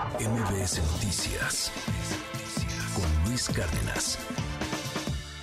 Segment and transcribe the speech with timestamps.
[0.00, 1.70] MBS Noticias
[2.96, 4.16] con Luis Cárdenas.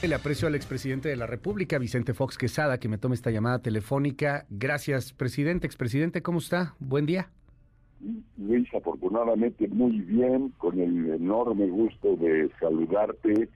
[0.02, 3.60] Le aprecio al expresidente de la República, Vicente Fox Quesada, que me tome esta llamada
[3.60, 4.48] telefónica.
[4.50, 5.68] Gracias, presidente.
[5.68, 6.74] Expresidente, ¿cómo está?
[6.80, 7.30] Buen día.
[8.38, 13.50] Luis, afortunadamente muy bien, con el enorme gusto de saludarte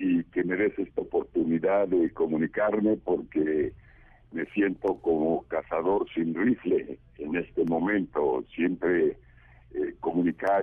[0.00, 3.72] y que me des esta oportunidad de comunicarme porque
[4.32, 8.44] me siento como cazador sin rifle en este momento.
[8.52, 9.16] Siempre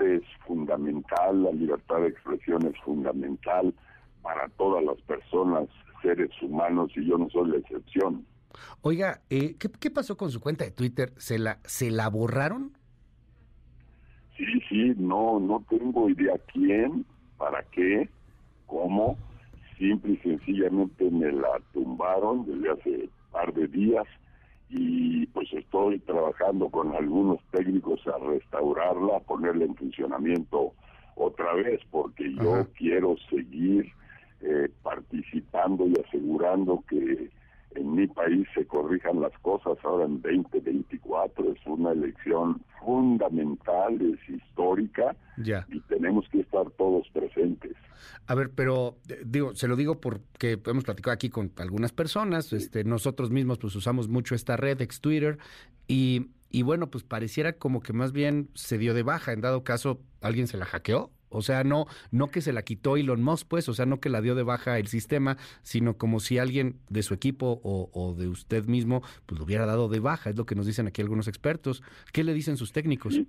[0.02, 3.73] es fundamental, la libertad de expresión es fundamental
[4.22, 5.68] para todas las personas,
[6.02, 8.26] seres humanos, y yo no soy la excepción.
[8.82, 11.13] Oiga, eh, ¿qué, pasó con su cuenta de Twitter?
[11.18, 12.73] ¿Se la, ¿Se la borraron?
[14.35, 17.05] Sí, sí, no, no tengo idea quién,
[17.38, 18.09] para qué,
[18.66, 19.18] cómo.
[19.77, 24.07] Simple y sencillamente me la tumbaron desde hace par de días
[24.70, 30.73] y pues estoy trabajando con algunos técnicos a restaurarla, a ponerla en funcionamiento
[31.16, 33.91] otra vez, porque yo quiero seguir
[34.41, 37.29] eh, participando y asegurando que
[37.77, 41.51] en mi país se corrijan las cosas ahora en 2024.
[41.53, 47.73] Es una elección fundamental, es histórica y tenemos que estar todos presentes.
[48.27, 52.51] A ver, pero eh, digo, se lo digo porque hemos platicado aquí con algunas personas,
[52.53, 55.37] este, nosotros mismos pues usamos mucho esta red, ex Twitter,
[55.87, 59.63] y, y bueno, pues pareciera como que más bien se dio de baja, en dado
[59.63, 61.11] caso alguien se la hackeó.
[61.38, 64.09] O sea, no, no que se la quitó Elon Musk, pues, o sea, no que
[64.09, 68.28] la dio de baja el sistema, sino como si alguien de su equipo o, de
[68.28, 71.28] usted mismo, pues lo hubiera dado de baja, es lo que nos dicen aquí algunos
[71.28, 71.84] expertos.
[72.12, 73.13] ¿Qué le dicen sus técnicos?
[73.13, 73.28] Sí,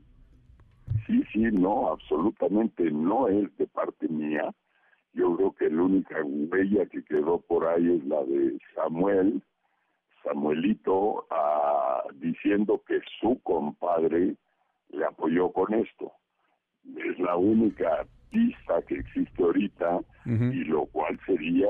[1.07, 4.55] sí, sí no, absolutamente no es de parte mía.
[5.13, 9.43] Yo creo que la única huella que quedó por ahí es la de Samuel,
[10.23, 14.37] Samuelito, ah, diciendo que su compadre
[14.91, 16.13] le apoyó con esto
[16.97, 21.67] es la única pista que existe ahorita y lo cual sería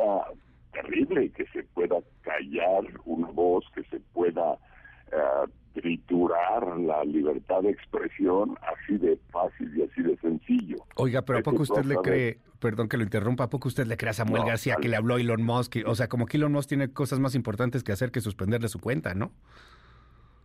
[0.73, 7.71] terrible que se pueda callar una voz, que se pueda uh, triturar la libertad de
[7.71, 10.79] expresión así de fácil y así de sencillo.
[10.97, 13.97] Oiga, pero ¿a poco usted le cree, perdón que lo interrumpa, ¿a poco usted le
[13.97, 15.77] cree a Samuel García que le habló Elon Musk?
[15.87, 18.81] O sea, como que Elon Musk tiene cosas más importantes que hacer que suspenderle su
[18.81, 19.31] cuenta, ¿no?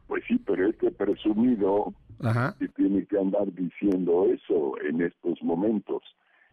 [0.08, 1.94] Pues sí, pero este presumido
[2.60, 6.04] que tiene que andar diciendo eso en estos momentos.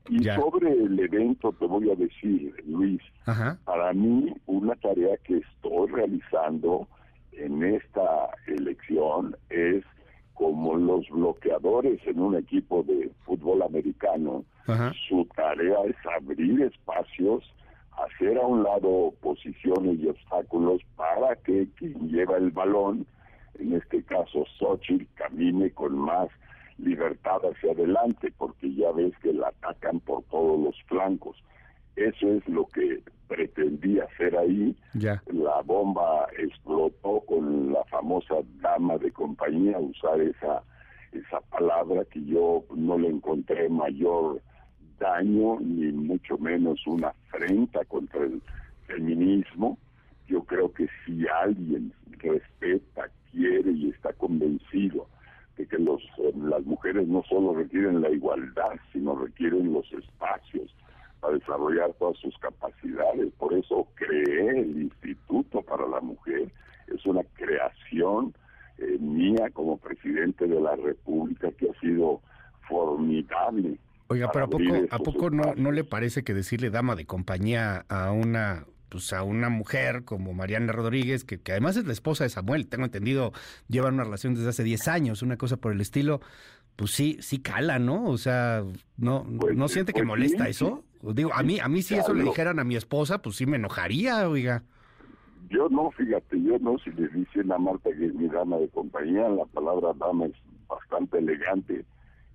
[0.09, 3.01] Y sobre el evento te voy a decir, Luis,
[3.65, 6.87] para mí una tarea que estoy realizando
[7.33, 9.85] en esta elección es
[10.35, 14.45] como los bloqueadores en un equipo de fútbol americano,
[15.09, 17.43] su tarea es abrir espacios,
[18.07, 23.05] hacer a un lado posiciones y obstáculos para que quien lleva el balón
[23.59, 26.29] en este caso Xochitl, camine con más
[26.79, 31.37] libertad hacia adelante, porque ya ves que la atacan por todos los flancos.
[31.97, 34.75] Eso es lo que pretendía hacer ahí.
[35.27, 40.63] La bomba explotó con la famosa dama de compañía, usar esa,
[41.13, 44.41] esa palabra que yo no le encontré mayor
[44.99, 48.41] daño, ni mucho menos una afrenta contra el
[48.87, 49.79] feminismo.
[50.31, 55.09] Yo creo que si alguien respeta, quiere y está convencido
[55.57, 60.73] de que los, eh, las mujeres no solo requieren la igualdad, sino requieren los espacios
[61.19, 63.33] para desarrollar todas sus capacidades.
[63.39, 66.53] Por eso creé el Instituto para la Mujer.
[66.87, 68.33] Es una creación
[68.79, 72.21] eh, mía como presidente de la República que ha sido
[72.69, 73.79] formidable.
[74.07, 77.85] Oiga, pero ¿a poco, ¿a poco no, no le parece que decirle dama de compañía
[77.89, 82.25] a una pues a una mujer como Mariana Rodríguez, que, que, además es la esposa
[82.25, 83.33] de Samuel, tengo entendido,
[83.69, 86.21] llevan una relación desde hace 10 años, una cosa por el estilo,
[86.77, 88.05] pues sí, sí cala, ¿no?
[88.05, 88.65] O sea,
[88.99, 90.85] ¿no, pues ¿no siente que pues molesta eso?
[91.03, 93.57] Digo, a mí, a mí si eso le dijeran a mi esposa, pues sí me
[93.57, 94.63] enojaría, oiga.
[95.49, 98.69] Yo no, fíjate, yo no, si le dicen a Marta que es mi dama de
[98.69, 100.35] compañía, la palabra dama es
[100.69, 101.85] bastante elegante,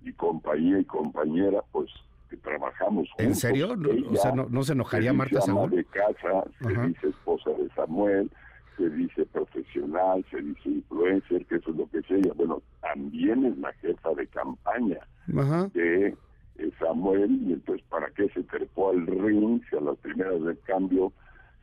[0.02, 1.90] y compañía y compañera, pues
[2.28, 3.26] que trabajamos juntos.
[3.26, 3.76] ¿En serio?
[4.10, 5.70] o sea, ¿no, se enojaría Marta Samuel?
[5.70, 8.30] de casa, se dice esposa de Samuel,
[8.76, 12.32] se dice profesional, se dice influencer, que eso es lo que es ella.
[12.34, 16.16] Bueno, también es la jefa de campaña de
[16.58, 20.58] eh, Samuel, y entonces, ¿para qué se trepó al ring si a las primeras del
[20.60, 21.12] cambio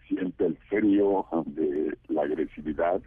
[0.07, 3.01] siente el frío de la agresividad?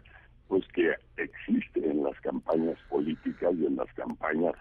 [0.47, 4.53] Pues que existe en las campañas políticas y en las campañas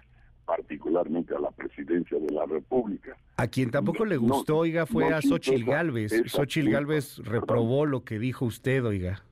[0.47, 3.17] particularmente a la presidencia de la República.
[3.37, 6.23] A quien tampoco le gustó, oiga, fue a Xochil Gálvez.
[6.27, 9.23] Xochil Gálvez reprobó lo que dijo usted, oiga.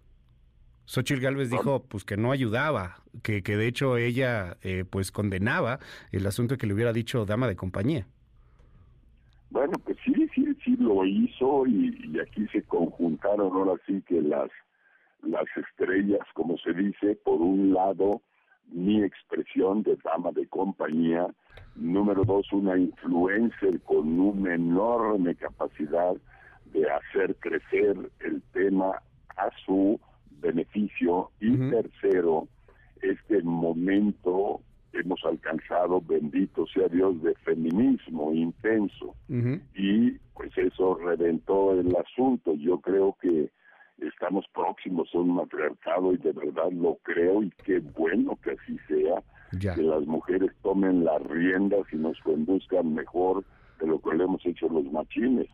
[0.87, 5.78] Xochitl Galvez dijo pues que no ayudaba, que, que de hecho ella eh, pues condenaba
[6.12, 8.06] el asunto que le hubiera dicho dama de compañía.
[9.50, 14.50] Bueno, pues sí, sí, sí lo hizo y, aquí se conjuntaron ahora sí que las
[15.22, 18.20] las estrellas, como se dice, por un lado
[18.70, 21.26] mi expresión de dama de compañía,
[21.76, 26.14] número dos una influencer con una enorme capacidad
[26.72, 29.00] de hacer crecer el tema
[29.37, 30.00] a su
[30.40, 31.31] beneficio.
[31.40, 32.49] Y tercero,
[33.00, 34.61] este momento
[34.93, 39.14] hemos alcanzado, bendito sea Dios, de feminismo intenso.
[39.75, 42.55] Y pues eso reventó el asunto.
[42.55, 43.50] Yo creo que
[44.00, 48.79] estamos próximos a un matriarcado y de verdad lo creo y qué bueno que así
[48.88, 49.23] sea,
[49.75, 53.44] que las mujeres tomen las riendas y nos conduzcan mejor
[53.81, 55.49] de lo que le hemos hecho los machines.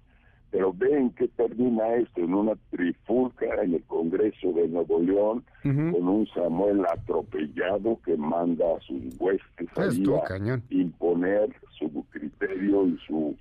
[0.50, 6.08] Pero ven que termina esto en una trifulca en el Congreso de Nuevo León, con
[6.08, 13.36] un Samuel atropellado que manda a sus huestes a imponer su criterio y su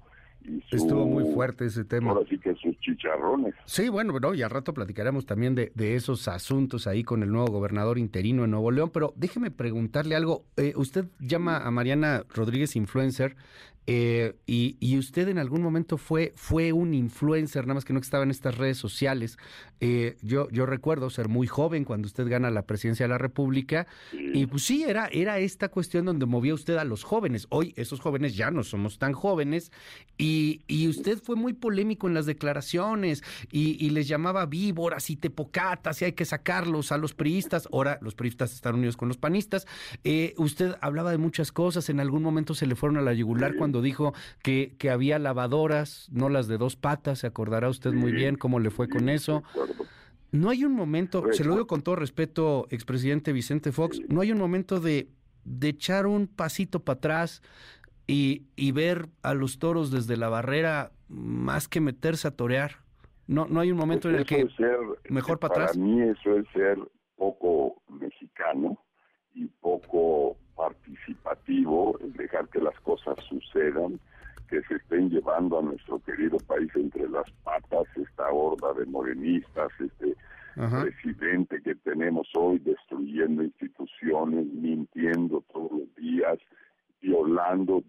[0.72, 2.12] Estuvo muy fuerte ese tema.
[2.12, 3.54] Ahora sí que sus chicharrones.
[3.66, 7.31] Sí, bueno, bueno, y al rato platicaremos también de, de, esos asuntos ahí con el
[7.31, 10.46] nuevo gobernador interino en Nuevo León, pero déjeme preguntarle algo.
[10.57, 13.36] Eh, usted llama a Mariana Rodríguez influencer.
[13.92, 18.24] Eh, y, usted en algún momento fue, fue un influencer, nada más que no estaba
[18.24, 19.40] en estas redes sociales.
[19.80, 23.88] Eh, yo, yo recuerdo ser muy joven cuando usted gana la presidencia de la República.
[24.14, 27.48] Y pues sí, era, era esta cuestión donde movía usted a los jóvenes.
[27.50, 29.72] Hoy esos jóvenes ya no somos tan jóvenes.
[30.20, 36.00] Y, y usted fue muy polémico en las declaraciones y, les llamaba víboras y tepocatas
[36.02, 37.68] y hay que sacarlos a los priistas.
[37.74, 39.66] Ahora los priistas están unidos con los panistas.
[40.04, 41.90] Eh, usted hablaba de muchas cosas.
[41.90, 46.10] En algún momento se le fueron a la yugular cuando dijo que, que había lavadoras,
[46.12, 49.44] no las de dos patas, se acordará usted muy bien cómo le fue con eso.
[50.31, 54.31] No hay un momento, se lo digo con todo respeto, expresidente Vicente Fox, no hay
[54.31, 55.10] un momento de,
[55.44, 57.42] de echar un pasito para atrás
[58.06, 62.78] y, y, ver a los toros desde la barrera más que meterse a torear.
[63.28, 64.48] No, no hay un momento en el que
[65.10, 65.72] mejor para atrás.
[65.72, 66.80] Para mí eso es ser
[67.16, 68.84] poco mexicano
[69.36, 73.98] y poco participativo, dejar que las cosas sucedan,
[74.50, 79.72] que se estén llevando a nuestro querido país entre las patas esta horda de morenistas,
[79.80, 80.18] este
[80.56, 86.38] presidente que tenemos hoy destruyendo instituciones, mintiendo todos los días,
[87.00, 87.82] violando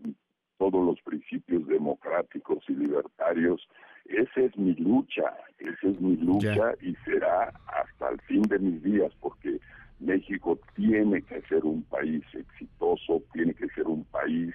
[0.56, 3.66] todos los principios democráticos y libertarios.
[4.04, 8.80] Esa es mi lucha, esa es mi lucha y será hasta el fin de mis
[8.80, 9.58] días, porque
[10.00, 14.52] México tiene que ser un país exitoso, tiene que ser un país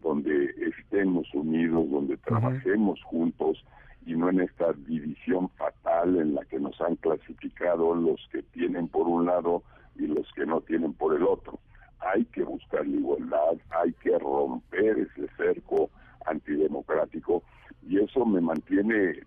[0.00, 3.64] donde estemos unidos, donde trabajemos juntos
[4.06, 8.86] y no en esta división fatal en la que nos han clasificado los que tienen
[8.88, 9.62] por un lado
[9.96, 11.58] y los que no tienen por el otro.
[12.00, 15.90] Hay que buscar la igualdad, hay que romper ese cerco
[16.26, 17.42] antidemocrático
[17.82, 19.20] y eso me mantiene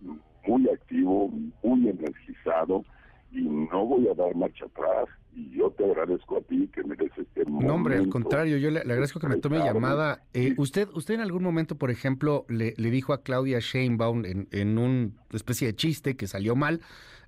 [0.45, 1.29] muy activo,
[1.63, 2.85] muy energizado
[3.31, 6.95] y no voy a dar marcha atrás y yo te agradezco a ti que me
[6.95, 10.23] des este No, hombre, al contrario, yo le, agradezco que me tome llamada.
[10.33, 14.47] Eh, usted usted en algún momento, por ejemplo, le, le dijo a Claudia Sheinbaum en,
[14.51, 16.81] en una especie de chiste que salió mal,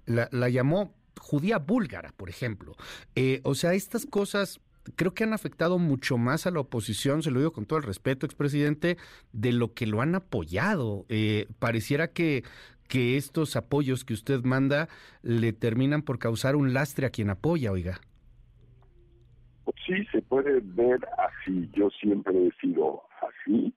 [0.07, 2.75] la, la llamó judía búlgara, por ejemplo.
[3.13, 4.59] Eh, o sea, estas cosas
[4.95, 7.85] creo que han afectado mucho más a la oposición, se lo digo con todo el
[7.85, 8.97] respeto, expresidente,
[9.33, 11.05] de lo que lo han apoyado.
[11.09, 12.43] Eh, pareciera que,
[12.87, 14.89] que estos apoyos que usted manda
[15.21, 18.01] le terminan por causar un lastre a quien apoya, oiga.
[19.85, 21.69] Sí, se puede ver así.
[21.73, 23.73] Yo siempre he sido así,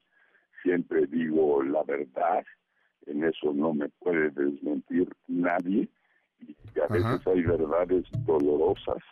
[0.63, 2.45] siempre digo la verdad,
[3.07, 5.89] en eso no me puede desmentir nadie,
[6.41, 9.03] y a veces hay verdades dolorosas,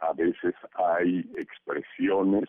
[0.00, 2.48] a veces hay expresiones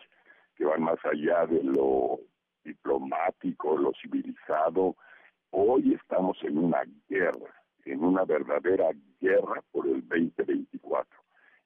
[0.56, 2.18] que van más allá de lo
[2.64, 4.96] diplomático, lo civilizado,
[5.50, 7.54] Hoy estamos en una guerra,
[7.84, 11.06] en una verdadera guerra por el 2024.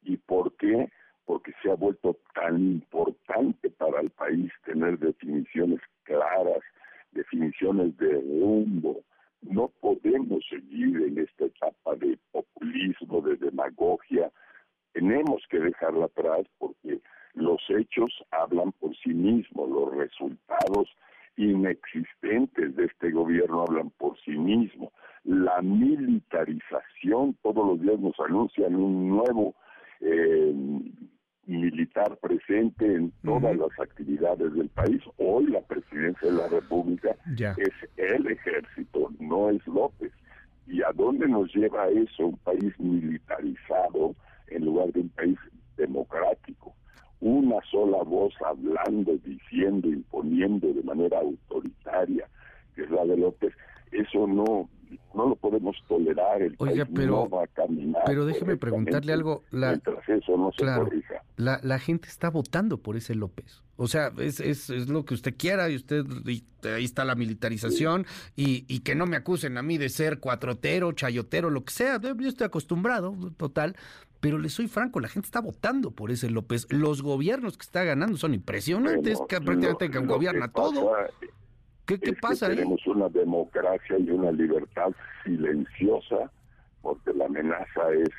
[0.02, 0.88] ¿Y por qué?
[1.30, 6.58] Porque se ha vuelto tan importante para el país tener definiciones claras,
[7.12, 9.04] definiciones de rumbo.
[9.42, 14.28] No podemos seguir en esta etapa de populismo, de demagogia.
[14.92, 17.00] Tenemos que dejarla atrás porque
[17.34, 20.88] los hechos hablan por sí mismos, los resultados
[21.36, 24.90] inexistentes de este gobierno hablan por sí mismo.
[25.22, 29.54] La militarización, todos los días nos anuncian un nuevo
[30.00, 30.52] eh,
[31.60, 35.02] militar presente en todas las actividades del país.
[35.18, 40.12] Hoy la presidencia de la República es el ejército, no es López.
[40.66, 42.28] ¿Y a dónde nos lleva eso?
[42.28, 44.14] Un país militarizado
[44.48, 45.38] en lugar de un país
[45.76, 46.74] democrático.
[47.20, 52.28] Una sola voz hablando, diciendo, imponiendo de manera autoritaria,
[52.74, 53.52] que es la de López,
[53.92, 54.68] eso no
[55.14, 56.42] no lo podemos tolerar.
[56.42, 59.44] El Oiga, pero, va a caminar pero déjeme preguntarle algo.
[59.50, 60.64] La, eso no se
[61.36, 63.62] La, la, gente está votando por ese López.
[63.76, 66.04] O sea, es, es, es lo que usted quiera y usted,
[66.64, 68.06] ahí está la militarización
[68.36, 72.00] y, y, que no me acusen a mí de ser cuatrotero, chayotero, lo que sea.
[72.00, 73.76] Yo estoy acostumbrado, total.
[74.20, 76.66] Pero le soy franco, la gente está votando por ese López.
[76.68, 80.92] Los gobiernos que está ganando son impresionantes, que prácticamente gobierna todo.
[81.98, 84.92] ¿Qué, pasa Tenemos una democracia y una libertad
[85.24, 86.30] silenciosa
[86.82, 88.10] porque la amenaza es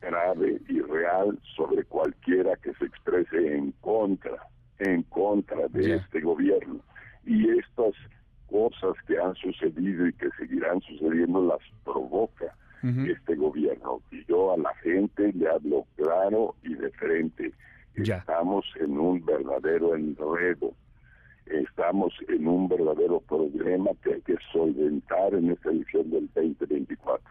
[0.00, 4.36] grave y real sobre cualquiera que se exprese en contra,
[4.78, 6.80] en contra de este gobierno.
[7.26, 7.94] Y estas
[8.46, 14.00] cosas que han sucedido y que seguirán sucediendo las provoca este gobierno.
[14.10, 17.52] Y yo a la gente le hablo claro y de frente.
[17.94, 20.72] Estamos en un verdadero enredo
[21.50, 27.24] estamos en un verdadero problema que hay que solventar en esta edición del 2024.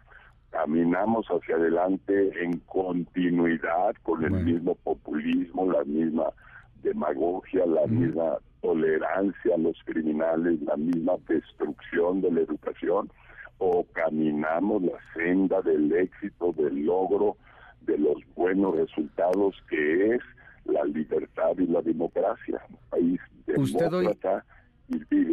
[0.52, 6.34] Caminamos hacia adelante en continuidad con el mismo populismo, la misma
[6.82, 13.12] demagogia, la misma tolerancia a los criminales, la misma destrucción de la educación,
[13.60, 17.38] o caminamos la senda del éxito, del logro,
[17.82, 20.22] de los buenos resultados que es
[20.66, 22.62] la libertad y la democracia.
[22.70, 23.20] Un país
[23.58, 24.08] usted hoy,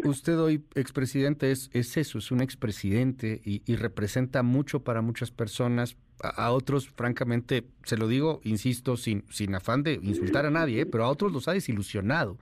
[0.05, 5.31] usted hoy, expresidente, es, es eso, es un expresidente y, y representa mucho para muchas
[5.31, 5.97] personas.
[6.23, 10.87] A, otros, francamente, se lo digo, insisto, sin, sin afán de insultar a nadie, ¿eh?
[10.87, 12.39] pero a otros los ha desilusionado.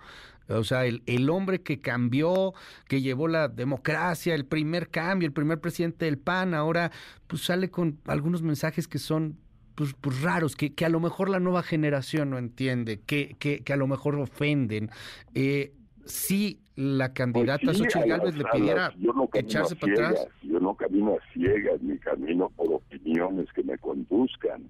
[0.49, 2.53] O sea, el, el, hombre que cambió,
[2.87, 6.93] que llevó la democracia, el primer cambio, el primer presidente del PAN, ahora
[7.27, 9.39] pues sale con algunos mensajes que son
[9.75, 13.65] pues, pues, raros, que, que, a lo mejor la nueva generación no entiende, que, que,
[13.65, 14.91] que a lo mejor ofenden.
[15.35, 15.73] Eh,
[16.07, 18.93] si la candidata pues Xochitl Gálvez le pidiera
[19.35, 20.27] echarse para atrás.
[20.43, 24.69] Yo no camino a ciegas, ni camino por opiniones que me conduzcan.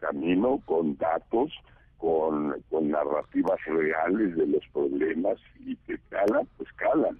[0.00, 1.52] Camino con datos,
[1.98, 7.18] con, con narrativas reales de los problemas y que calan, pues calan.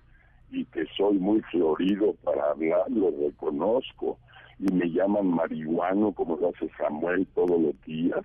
[0.50, 4.18] Y que soy muy florido para hablar, lo reconozco
[4.58, 8.25] y me llaman marihuano como lo hace Samuel todos los días.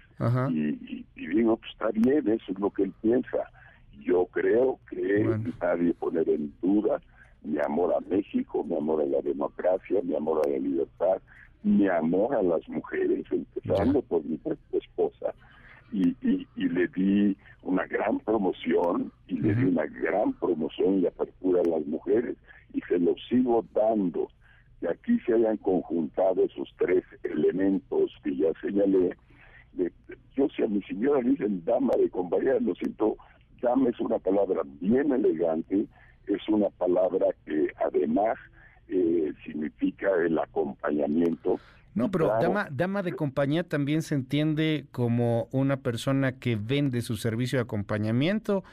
[0.50, 3.50] Y, digo pues está bien eso es lo que él piensa
[4.04, 5.24] yo creo que
[5.62, 7.00] nadie poner en duda
[7.44, 11.22] mi amor a México mi amor a la democracia mi amor a la libertad
[11.64, 14.40] mi amor a las mujeres empezando por mi
[14.74, 15.34] esposa.
[15.92, 21.08] Y, y, y, le di una gran promoción y le di una gran promoción y
[21.08, 22.38] apertura a las mujeres
[22.74, 24.30] y se lo sigo dando
[24.82, 29.16] que aquí se hayan conjuntado esos tres elementos que ya señalé.
[30.36, 33.16] yo si a mi señora le dicen dama de compañía, lo siento,
[33.62, 35.86] dama es una palabra bien elegante,
[36.28, 38.38] es una palabra que además
[38.88, 41.60] eh, significa el acompañamiento.
[41.94, 47.18] No, pero dama, dama de compañía también se entiende como una persona que vende su
[47.18, 48.64] servicio de acompañamiento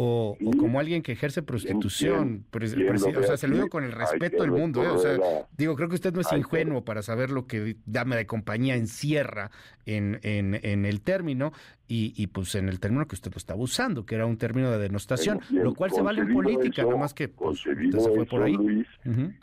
[0.00, 2.46] o, como alguien que ejerce prostitución.
[2.52, 4.84] o sea, se lo digo con el respeto del mundo.
[4.84, 4.88] ¿eh?
[4.88, 5.18] O sea,
[5.56, 9.50] digo, creo que usted no es ingenuo para saber lo que dama de compañía encierra
[9.86, 11.52] en, en, en el término
[11.88, 14.70] y, y, pues en el término que usted lo estaba usando, que era un término
[14.70, 18.24] de denostación, lo cual se vale en política, no más que pues, usted se fue
[18.24, 18.54] por ahí.
[18.54, 18.86] Luis,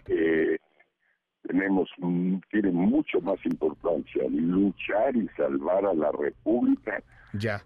[0.07, 0.57] eh,
[1.43, 1.89] tenemos,
[2.49, 7.03] tiene mucho más importancia luchar y salvar a la República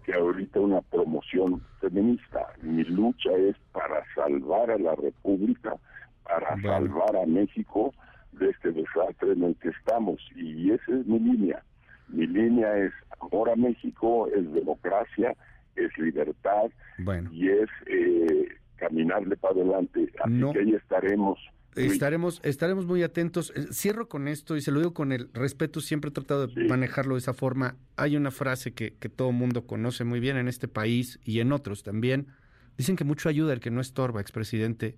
[0.04, 2.46] que ahorita una promoción feminista.
[2.62, 5.76] Mi lucha es para salvar a la República,
[6.24, 7.92] para salvar a México
[8.32, 10.20] de este desastre en el que estamos.
[10.36, 11.62] Y esa es mi línea.
[12.08, 15.34] Mi línea es amor a México, es democracia,
[15.76, 16.70] es libertad
[17.30, 20.12] y es eh, caminarle para adelante.
[20.22, 21.38] Así que ahí estaremos
[21.76, 23.52] Estaremos, estaremos muy atentos.
[23.54, 26.64] Eh, cierro con esto y se lo digo con el respeto, siempre he tratado de
[26.68, 27.76] manejarlo de esa forma.
[27.96, 31.52] Hay una frase que, que todo mundo conoce muy bien en este país y en
[31.52, 32.28] otros también.
[32.76, 34.96] Dicen que mucho ayuda el que no estorba, expresidente.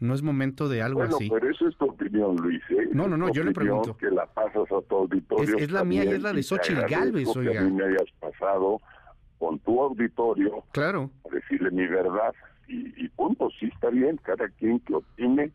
[0.00, 1.28] No es momento de algo bueno, así.
[1.28, 2.62] pero eso es tu opinión, Luis.
[2.70, 2.88] ¿eh?
[2.92, 3.96] No, no, no, yo le pregunto.
[3.96, 5.56] Que la pasas a tu auditorio.
[5.58, 7.52] Es, la mía y es la de Xochitl Galvez, oiga.
[7.52, 8.80] Que a mí me hayas pasado
[9.38, 10.64] con tu auditorio.
[10.72, 11.10] Claro.
[11.28, 12.32] A decirle mi verdad.
[12.68, 15.52] Y, y punto, sí está bien, cada quien que opine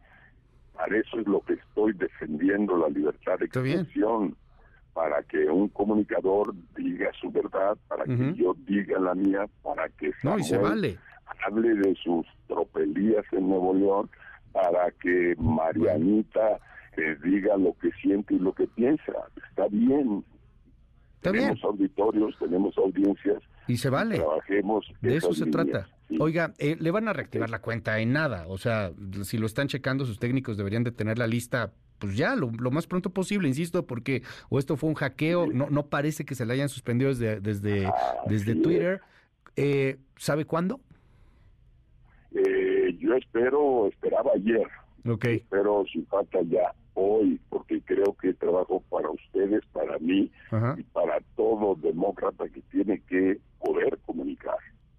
[0.73, 4.35] para eso es lo que estoy defendiendo, la libertad de expresión,
[4.93, 10.11] para que un comunicador diga su verdad, para que yo diga la mía, para que
[10.21, 10.97] Samuel
[11.45, 14.09] hable de sus tropelías en Nuevo León,
[14.51, 16.59] para que Marianita
[16.97, 19.13] eh, diga lo que siente y lo que piensa.
[19.49, 20.23] Está bien.
[21.21, 23.41] tenemos auditorios, tenemos audiencias.
[23.67, 24.17] Y se vale.
[24.17, 24.91] trabajemos.
[25.01, 25.87] De eso se trata.
[26.19, 28.45] Oiga, eh, le van a reactivar la cuenta en nada.
[28.47, 28.91] O sea,
[29.23, 32.85] si lo están checando, sus técnicos deberían de tener la lista pues ya, lo, más
[32.85, 36.51] pronto posible, insisto, porque o esto fue un hackeo, no, no parece que se le
[36.51, 37.93] hayan suspendido desde, desde, ah,
[38.27, 38.99] desde Twitter.
[39.55, 40.81] Eh, ¿Sabe cuándo?
[42.35, 44.67] Eh, yo espero, esperaba ayer.
[45.05, 45.45] Okay.
[45.49, 50.31] Pero sin falta ya hoy, porque creo que trabajo para ustedes, para mí
[50.77, 53.92] y para todo demócrata que tiene que poder.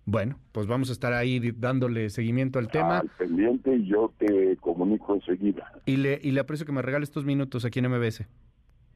[0.07, 2.99] Bueno, pues vamos a estar ahí dándole seguimiento al tema.
[2.99, 5.73] Al pendiente y yo te comunico enseguida.
[5.87, 8.27] Y le, y le aprecio que me regale estos minutos aquí en MBS.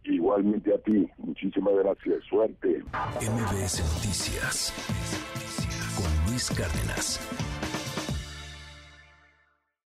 [0.04, 1.08] Igualmente a ti.
[1.18, 2.24] Muchísimas gracias.
[2.28, 2.82] Suerte.
[3.20, 4.74] MBS Noticias
[5.96, 7.57] con Luis Cárdenas.